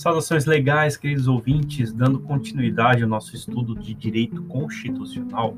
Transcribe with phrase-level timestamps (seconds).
[0.00, 5.54] Saudações legais, queridos ouvintes, dando continuidade ao nosso estudo de direito constitucional.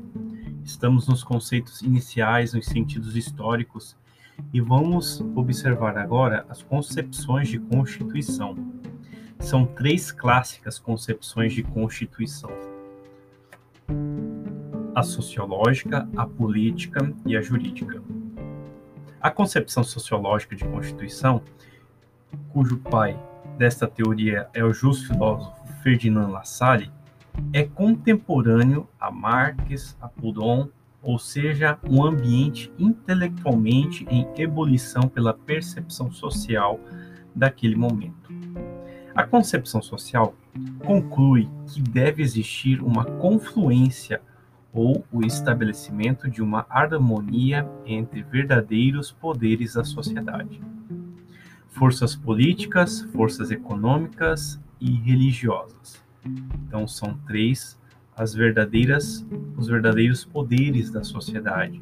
[0.65, 3.95] Estamos nos conceitos iniciais, nos sentidos históricos,
[4.53, 8.57] e vamos observar agora as concepções de Constituição.
[9.39, 12.51] São três clássicas concepções de Constituição:
[14.93, 18.03] a sociológica, a política e a jurídica.
[19.21, 21.41] A concepção sociológica de Constituição,
[22.51, 23.17] cujo pai
[23.57, 26.91] desta teoria é o justo filósofo Ferdinand Lassalle,
[27.51, 30.67] é contemporâneo a Marx, a Proudhon,
[31.01, 36.79] ou seja, um ambiente intelectualmente em ebulição pela percepção social
[37.35, 38.31] daquele momento.
[39.13, 40.33] A concepção social
[40.85, 44.21] conclui que deve existir uma confluência
[44.71, 50.61] ou o estabelecimento de uma harmonia entre verdadeiros poderes da sociedade
[51.73, 56.01] forças políticas, forças econômicas e religiosas.
[56.67, 57.77] Então são três
[58.15, 59.25] as verdadeiras
[59.57, 61.81] os verdadeiros poderes da sociedade: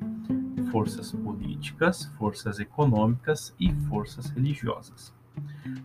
[0.71, 5.13] forças políticas, forças econômicas e forças religiosas.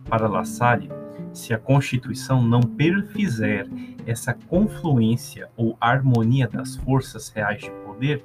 [0.09, 0.89] Para La Salle,
[1.33, 3.69] se a Constituição não perfizer
[4.05, 8.23] essa confluência ou harmonia das forças reais de poder,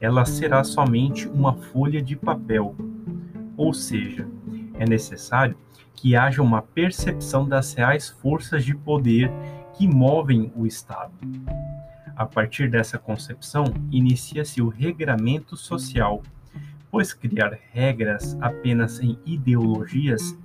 [0.00, 2.74] ela será somente uma folha de papel,
[3.56, 4.26] ou seja,
[4.80, 5.56] é necessário
[5.94, 9.30] que haja uma percepção das reais forças de poder
[9.74, 11.12] que movem o Estado.
[12.16, 16.22] A partir dessa concepção, inicia-se o regramento social,
[16.90, 20.36] pois criar regras apenas em ideologias,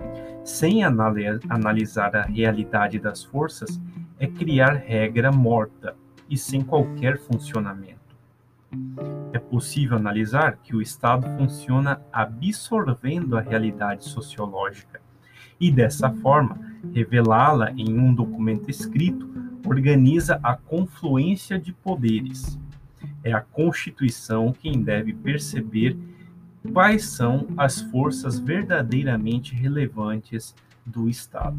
[0.44, 3.80] sem analisar a realidade das forças,
[4.18, 5.96] é criar regra morta
[6.28, 8.05] e sem qualquer funcionamento.
[9.32, 15.00] É possível analisar que o Estado funciona absorvendo a realidade sociológica
[15.60, 16.58] e, dessa forma,
[16.92, 19.34] revelá-la em um documento escrito
[19.66, 22.58] organiza a confluência de poderes.
[23.22, 25.96] É a Constituição quem deve perceber
[26.72, 31.58] quais são as forças verdadeiramente relevantes do Estado.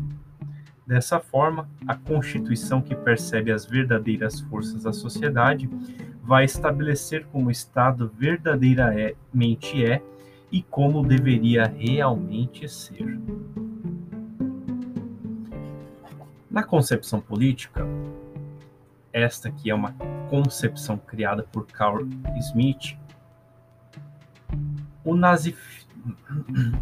[0.86, 5.70] Dessa forma, a Constituição que percebe as verdadeiras forças da sociedade
[6.28, 10.04] vai estabelecer como o Estado verdadeiramente é
[10.52, 13.18] e como deveria realmente ser.
[16.52, 17.88] Na concepção política,
[19.14, 19.94] esta que é uma
[20.30, 22.06] concepção criada por Carl
[22.40, 22.98] Smith,
[25.06, 25.86] o, nazif...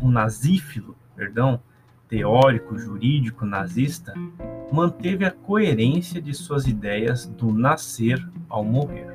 [0.02, 1.62] o nazífilo, perdão,
[2.10, 4.16] teórico jurídico nazista,
[4.72, 9.15] manteve a coerência de suas ideias do nascer ao morrer.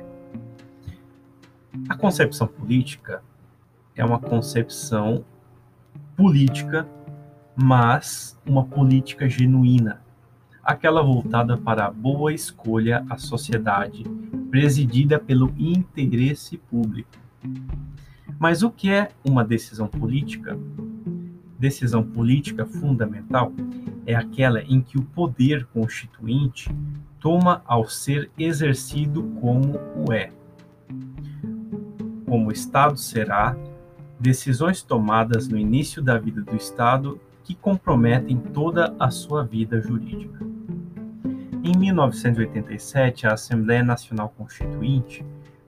[1.91, 3.21] A concepção política
[3.93, 5.25] é uma concepção
[6.15, 6.87] política,
[7.53, 10.01] mas uma política genuína,
[10.63, 14.05] aquela voltada para a boa escolha à sociedade,
[14.49, 17.11] presidida pelo interesse público.
[18.39, 20.57] Mas o que é uma decisão política?
[21.59, 23.51] Decisão política fundamental
[24.05, 26.73] é aquela em que o poder constituinte
[27.19, 30.31] toma ao ser exercido como o é
[32.31, 33.57] como Estado será,
[34.17, 40.39] decisões tomadas no início da vida do Estado que comprometem toda a sua vida jurídica.
[41.61, 45.25] Em 1987, a Assembleia Nacional Constituinte,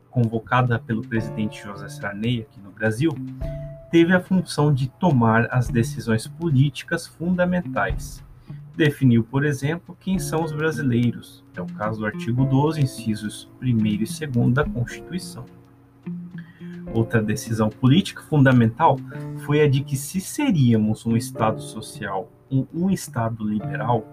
[0.09, 3.12] convocada pelo presidente José Sarney aqui no Brasil,
[3.91, 8.24] teve a função de tomar as decisões políticas fundamentais.
[8.74, 13.85] Definiu, por exemplo, quem são os brasileiros, é o caso do artigo 12, incisos 1
[13.85, 15.44] e 2 da Constituição.
[16.93, 18.97] Outra decisão política fundamental
[19.45, 24.05] foi a de que, se seríamos um Estado social ou um Estado liberal,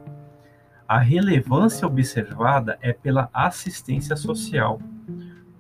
[0.89, 4.81] a relevância observada é pela assistência social.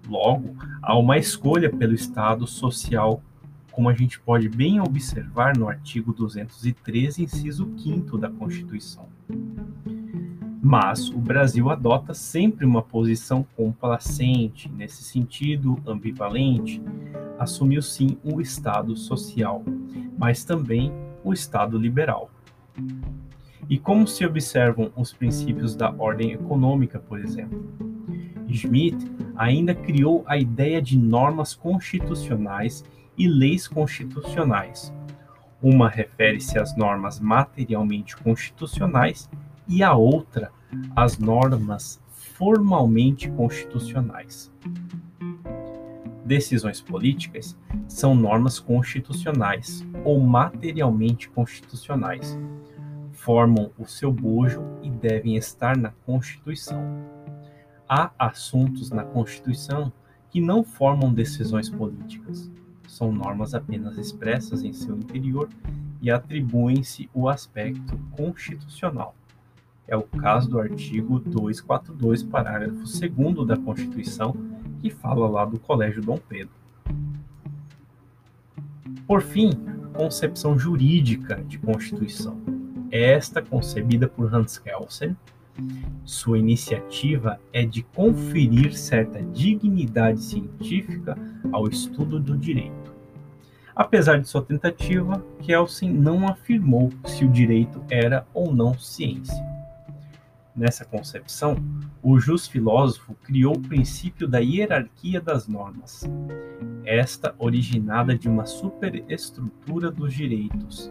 [0.08, 3.22] Logo, há uma escolha pelo Estado social,
[3.70, 9.08] como a gente pode bem observar no artigo 213, inciso 5 da Constituição.
[10.62, 16.82] Mas o Brasil adota sempre uma posição complacente, nesse sentido ambivalente.
[17.38, 19.64] Assumiu sim o Estado social,
[20.18, 20.92] mas também
[21.24, 22.30] o Estado liberal.
[23.70, 27.64] E como se observam os princípios da ordem econômica, por exemplo?
[28.46, 28.98] Schmidt
[29.36, 32.84] ainda criou a ideia de normas constitucionais
[33.16, 34.92] e leis constitucionais.
[35.62, 39.30] Uma refere-se às normas materialmente constitucionais
[39.70, 40.50] e a outra
[40.96, 44.52] as normas formalmente constitucionais.
[46.24, 47.56] Decisões políticas
[47.88, 52.36] são normas constitucionais ou materialmente constitucionais.
[53.12, 56.82] formam o seu bojo e devem estar na Constituição.
[57.86, 59.92] Há assuntos na Constituição
[60.30, 62.50] que não formam decisões políticas,
[62.88, 65.50] são normas apenas expressas em seu interior
[66.00, 69.14] e atribuem-se o aspecto constitucional.
[69.90, 74.36] É o caso do artigo 242, parágrafo 2 da Constituição,
[74.78, 76.54] que fala lá do Colégio Dom Pedro.
[79.04, 79.50] Por fim,
[79.92, 82.40] concepção jurídica de Constituição.
[82.88, 85.16] Esta concebida por Hans Kelsen,
[86.04, 91.18] sua iniciativa é de conferir certa dignidade científica
[91.50, 92.94] ao estudo do direito.
[93.74, 99.49] Apesar de sua tentativa, Kelsen não afirmou se o direito era ou não ciência.
[100.54, 101.56] Nessa concepção,
[102.02, 106.08] o jus filósofo criou o princípio da hierarquia das normas,
[106.84, 110.90] esta originada de uma superestrutura dos direitos,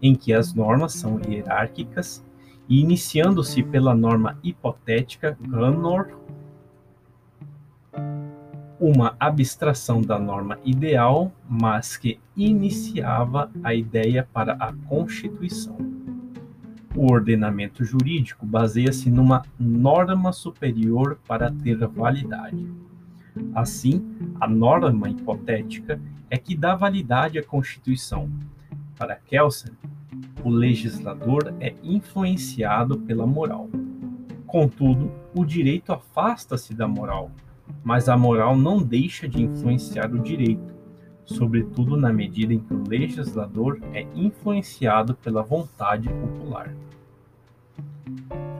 [0.00, 2.24] em que as normas são hierárquicas
[2.68, 6.08] e iniciando-se pela norma hipotética Grannor,
[8.80, 15.95] uma abstração da norma ideal, mas que iniciava a ideia para a Constituição.
[16.96, 22.66] O ordenamento jurídico baseia-se numa norma superior para ter validade.
[23.54, 24.02] Assim,
[24.40, 26.00] a norma hipotética
[26.30, 28.30] é que dá validade à Constituição.
[28.96, 29.72] Para Kelsen,
[30.42, 33.68] o legislador é influenciado pela moral.
[34.46, 37.30] Contudo, o direito afasta-se da moral,
[37.84, 40.75] mas a moral não deixa de influenciar o direito,
[41.26, 46.72] sobretudo na medida em que o legislador é influenciado pela vontade popular.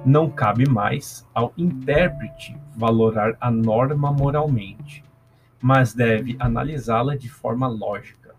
[0.04, 5.02] Não cabe mais ao intérprete valorar a norma moralmente,
[5.60, 8.34] mas deve analisá-la de forma lógica.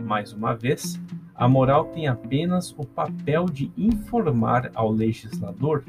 [0.00, 1.00] Mais uma vez,
[1.34, 5.84] a moral tem apenas o papel de informar ao legislador.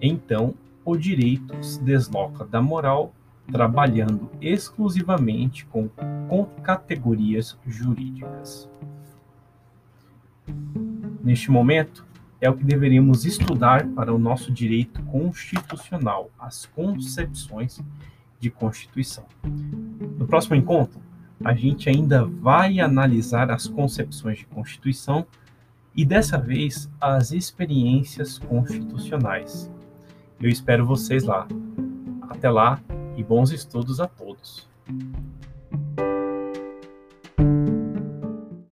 [0.00, 0.54] Então,
[0.84, 3.12] o direito se desloca da moral,
[3.50, 5.88] trabalhando exclusivamente com,
[6.28, 8.68] com categorias jurídicas.
[11.22, 12.06] Neste momento,
[12.40, 17.80] é o que deveríamos estudar para o nosso direito constitucional, as concepções
[18.38, 19.26] de Constituição.
[20.18, 20.98] No próximo encontro,
[21.44, 25.26] a gente ainda vai analisar as concepções de Constituição
[25.94, 29.70] e dessa vez as experiências constitucionais.
[30.40, 31.46] Eu espero vocês lá.
[32.30, 32.80] Até lá
[33.20, 34.66] e bons estudos a todos.